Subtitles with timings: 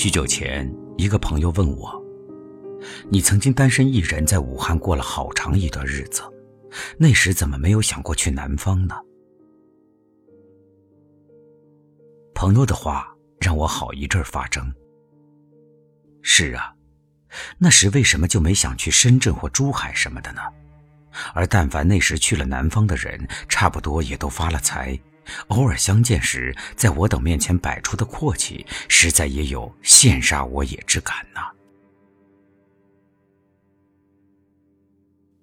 [0.00, 2.00] 许久前，一个朋友问我
[3.10, 6.22] ：“你曾经单身一人在武汉过了好长一段日子，
[6.96, 8.94] 那时怎么没有想过去南方呢？”
[12.32, 14.72] 朋友的话让我好一阵发怔。
[16.22, 16.72] 是啊，
[17.58, 20.40] 那时为什么就没想去深圳或珠海什么的呢？
[21.34, 24.96] 而但凡那时去了南方的人，差不多也都发了财。
[25.48, 31.40] 偶尔相见时，在我等面前摆出的阔气，实在也有羡煞我也之感呐。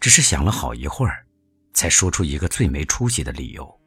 [0.00, 1.26] 只是想了好一会儿，
[1.74, 3.80] 才说出一个最没出息的理由：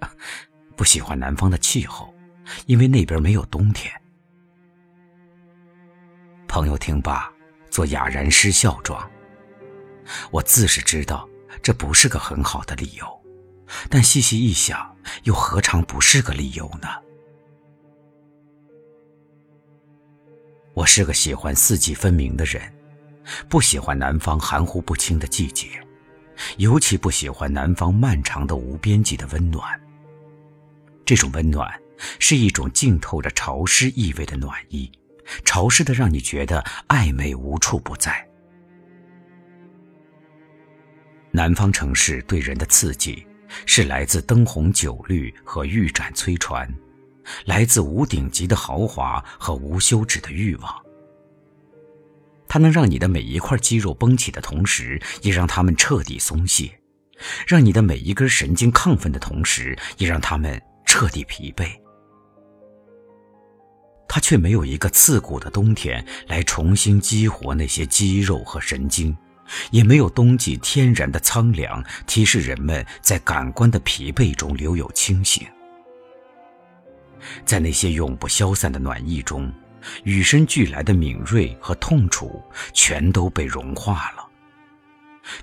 [0.76, 2.14] 不喜欢南方的气候，
[2.66, 3.92] 因为那边没有冬天。
[6.46, 7.30] 朋友听罢，
[7.70, 9.08] 做哑然失笑状。
[10.30, 11.28] 我自是知道，
[11.62, 13.17] 这不是个很好的理由。
[13.88, 16.88] 但细细一想，又何尝不是个理由呢？
[20.74, 22.62] 我是个喜欢四季分明的人，
[23.48, 25.68] 不喜欢南方含糊不清的季节，
[26.56, 29.68] 尤其不喜欢南方漫长的无边际的温暖。
[31.04, 31.68] 这种温暖
[32.18, 34.90] 是一种浸透着潮湿意味的暖意，
[35.44, 38.24] 潮湿的让你觉得暧昧无处不在。
[41.32, 43.26] 南方城市对人的刺激。
[43.66, 46.72] 是来自灯红酒绿和玉盏催船，
[47.44, 50.74] 来自无顶级的豪华和无休止的欲望。
[52.46, 56.70] 它能让你的每一块肌肉绷起的同时，也让它们彻底松懈；
[57.46, 61.68] 让你的每一根神经亢奋的同时，也让它们彻底疲惫。
[64.08, 69.14] 它却没有一个刺骨的冬天来重新激活那些肌肉和神经。
[69.70, 75.46] 也没有冬季天然的苍凉，提示人们在感官的疲惫中留有清醒。
[77.44, 79.52] 在那些永不消散的暖意中，
[80.04, 82.42] 与生俱来的敏锐和痛楚
[82.72, 84.28] 全都被融化了。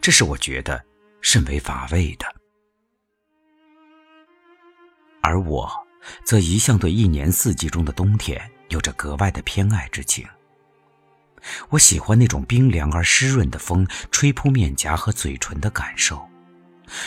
[0.01, 0.83] 这是我觉得
[1.21, 2.25] 甚为乏味的。
[5.21, 5.69] 而我，
[6.23, 8.39] 则一向对一年四季中的冬天
[8.69, 10.25] 有着格外的偏爱之情。
[11.69, 16.27] 我喜欢那种冰凉而湿润的风吹扑面颊和嘴唇的感受，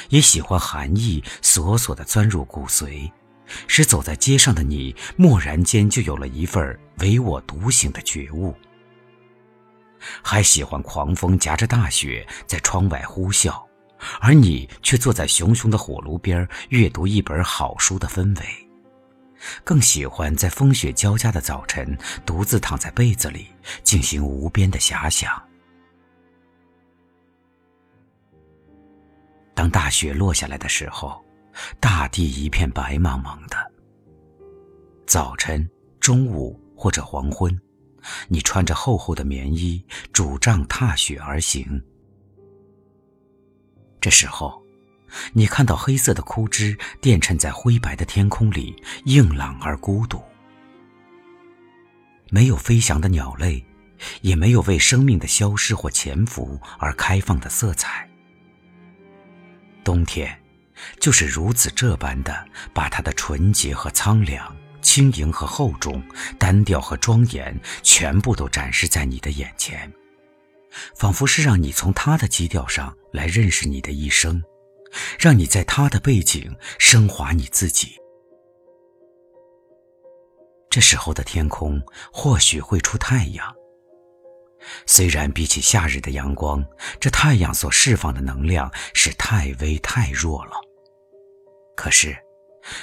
[0.09, 3.11] 也喜欢寒意索索地钻入骨髓，
[3.67, 8.55] 使走在街上的你蓦然间就有了一份唯我独醒的觉悟。
[10.23, 13.61] 还喜欢狂风夹着大雪在窗外呼啸，
[14.21, 18.68] 而你却坐在熊熊的火炉边阅读一本好书的氛围。
[19.65, 23.47] 更喜欢在风雪交加的早晨，独自躺在被子里，
[23.83, 25.41] 进行无边的遐想。
[29.55, 31.25] 当大雪落下来的时候，
[31.81, 33.57] 大地一片白茫茫的。
[35.07, 35.69] 早晨、
[35.99, 37.59] 中午或者黄昏，
[38.29, 41.83] 你穿着厚厚的棉衣，拄杖踏雪而行。
[44.01, 44.63] 这时候。
[45.33, 48.75] 你看到黑色的枯枝垫衬在灰白的天空里，
[49.05, 50.23] 硬朗而孤独。
[52.31, 53.65] 没有飞翔的鸟类，
[54.21, 58.09] 也没有为生命的消失或潜伏而开放的色彩。
[59.83, 60.39] 冬天，
[61.01, 66.03] 就是如此这般的，把它的纯洁和苍凉、轻盈和厚重、
[66.39, 69.91] 单调和庄严，全部都展示在你的眼前，
[70.97, 74.43] 仿佛是让你从它的基调上来认识你的一生。
[75.19, 77.97] 让你在他的背景升华你自己。
[80.71, 81.83] 这时候的天空
[82.13, 83.55] 或许会出太阳，
[84.87, 86.65] 虽然比起夏日的阳光，
[87.01, 90.53] 这太阳所释放的能量是太微太弱了。
[91.75, 92.17] 可是，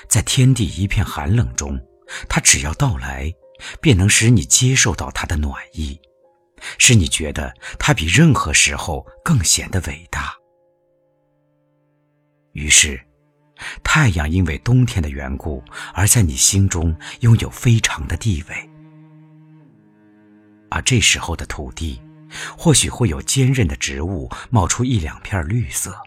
[0.08, 1.80] 在天地一片寒冷中，
[2.28, 3.32] 它只要到来，
[3.80, 6.00] 便能使你接受到它的暖意，
[6.80, 10.36] 使你觉得它比任何时候更显得伟大。
[12.56, 12.98] 于是，
[13.84, 15.62] 太阳因为冬天的缘故，
[15.94, 18.70] 而在你心中拥有非常的地位。
[20.70, 22.02] 而这时候的土地，
[22.58, 26.02] 或许会有坚韧的植物冒出一两片绿色。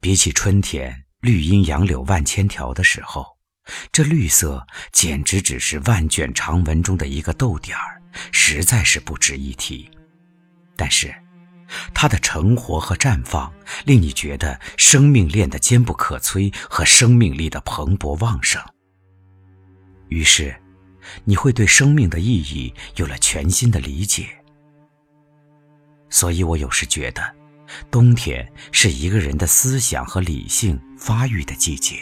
[0.00, 3.26] 比起春天绿荫杨柳万千条的时候，
[3.92, 8.00] 这绿色简直只是万卷长文中的一个逗点儿，
[8.32, 9.90] 实在是不值一提。
[10.76, 11.14] 但是。
[11.94, 13.52] 它的成活和绽放，
[13.84, 18.62] 令你觉得生命链的坚不可摧和生命力的蓬勃旺盛。
[20.08, 20.54] 于是，
[21.24, 24.26] 你会对生命的意义有了全新的理解。
[26.10, 27.36] 所以我有时觉得，
[27.90, 31.96] 冬天是一个人的思想和理性发育的季节。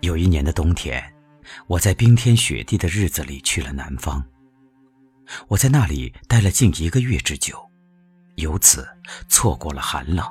[0.00, 1.02] 有一年的冬天，
[1.66, 4.24] 我在冰天雪地的日子里去了南方。
[5.48, 7.70] 我在那里待了近一个月之久，
[8.36, 8.88] 由此
[9.28, 10.26] 错过了寒冷。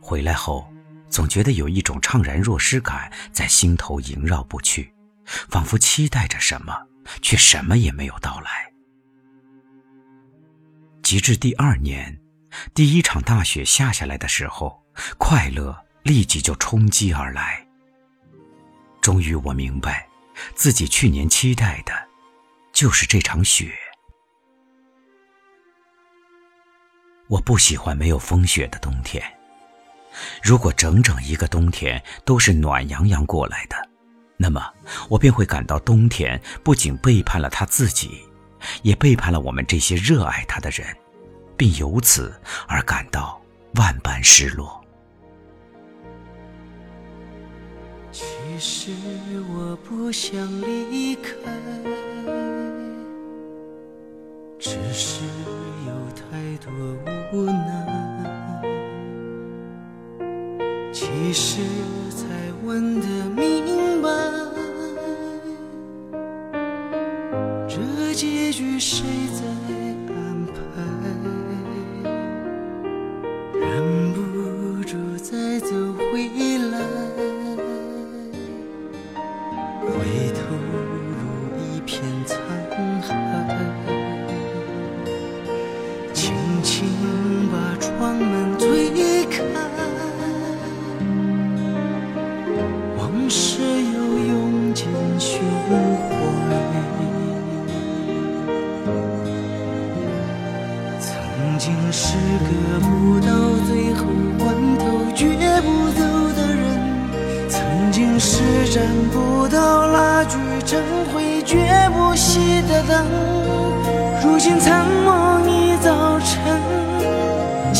[0.00, 0.70] 回来后，
[1.08, 4.92] 总觉得有一种怅然若失感在心头萦绕不去，
[5.48, 6.86] 仿佛期待着什么，
[7.22, 8.72] 却什么也没有到来。
[11.02, 12.18] 及至第二年，
[12.74, 14.82] 第一场大雪下下来的时候，
[15.18, 17.66] 快乐立即就冲击而来。
[19.00, 20.08] 终于，我明白，
[20.54, 21.92] 自己去年期待的，
[22.74, 23.72] 就是这场雪。
[27.28, 29.22] 我不喜欢没有风雪的冬天。
[30.42, 33.76] 如果整整一个冬天都是暖洋洋过来的，
[34.36, 34.68] 那么
[35.08, 38.22] 我便会感到冬天不仅背叛了他自己，
[38.82, 40.84] 也背叛了我们这些热爱他的人，
[41.56, 43.40] 并由此而感到
[43.76, 44.84] 万般失落。
[48.12, 48.24] 其
[48.60, 48.92] 实
[49.48, 51.32] 我不想离开，
[54.64, 55.20] 只是
[55.86, 56.72] 有太多
[57.34, 58.64] 无奈。
[60.90, 61.60] 其实
[62.08, 62.24] 才
[62.64, 63.06] 问的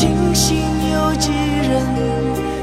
[0.05, 0.55] 清醒
[0.91, 1.81] 有几人？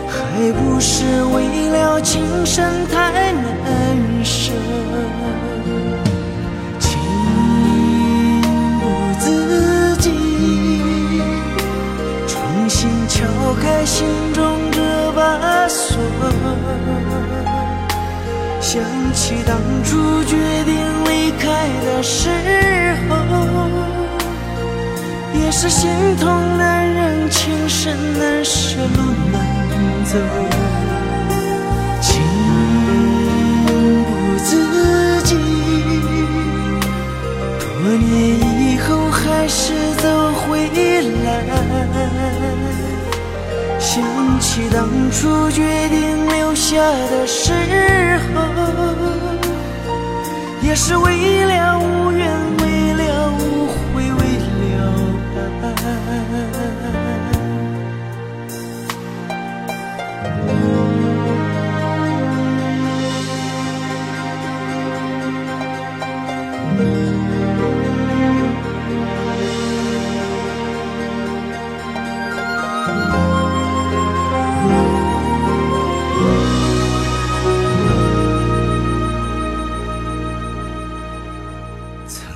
[0.07, 3.45] 还不是为了情深太难
[4.25, 4.53] 舍，
[6.79, 7.01] 情
[8.79, 8.83] 不
[9.19, 10.13] 自禁，
[12.29, 13.25] 重新敲
[13.61, 15.99] 开心中这把锁。
[18.61, 18.81] 想
[19.13, 22.31] 起当初决定离开的时
[23.11, 23.17] 候，
[25.35, 25.91] 也是心
[26.21, 28.77] 痛难忍，情深难舍，
[29.33, 29.63] 难。
[30.05, 30.19] 走，
[32.01, 32.11] 情
[33.67, 33.69] 不
[34.45, 34.51] 自
[35.23, 35.31] 禁，
[37.61, 38.11] 多年
[38.61, 40.69] 以后还是走回
[41.25, 41.27] 来。
[43.79, 44.03] 想
[44.41, 46.77] 起当初决定留下
[47.11, 47.53] 的时
[48.35, 48.43] 候，
[50.63, 52.31] 也是为了无怨，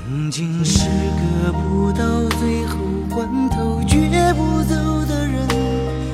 [0.09, 2.05] 曾经是个不到
[2.39, 2.77] 最后
[3.13, 5.49] 关头绝不走的人，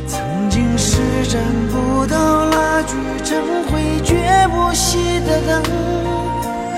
[0.07, 0.19] 曾
[0.49, 0.97] 经是
[1.29, 4.17] 站不到拉锯成灰绝
[4.49, 5.63] 不熄的灯，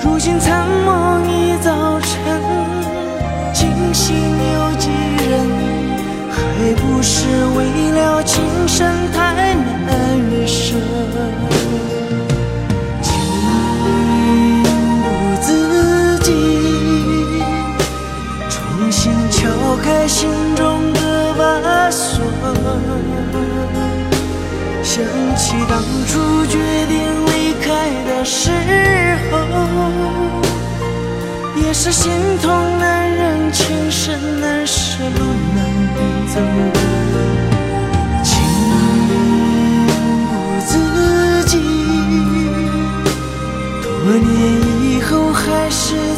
[0.02, 2.42] 如今残梦一早晨，
[3.52, 4.90] 惊醒有几
[5.30, 5.46] 人？
[6.32, 10.74] 还不是为了情深太难舍。
[19.84, 22.24] 开心中的把锁，
[24.82, 25.04] 想
[25.36, 27.68] 起当初决定离开
[28.06, 28.50] 的时
[29.30, 29.32] 候，
[31.62, 32.10] 也是心
[32.40, 35.20] 痛难忍，情深难舍，路
[35.54, 35.58] 难
[36.32, 36.40] 走，
[38.22, 38.32] 情
[40.30, 40.32] 不
[40.66, 41.52] 自禁，
[43.82, 44.32] 多年
[44.80, 46.13] 以后还是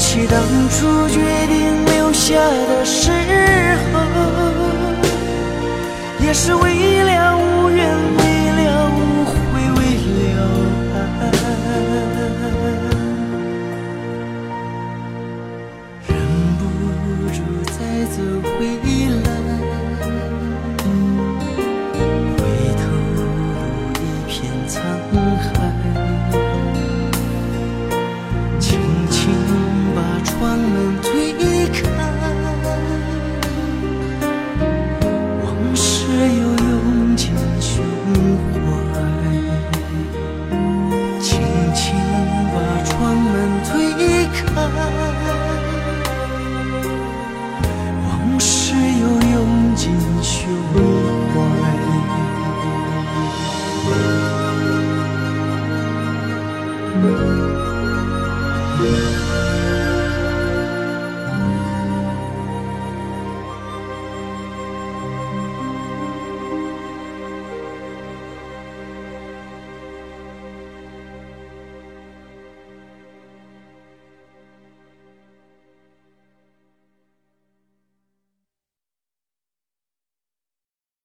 [0.00, 0.40] 起当
[0.70, 3.12] 初决定留下的时
[3.92, 4.00] 候，
[6.24, 7.36] 也是为了